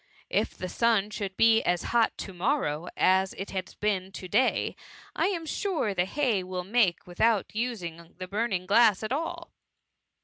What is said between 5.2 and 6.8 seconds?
am sure c 2 S8. THE MUMMY/ the hay will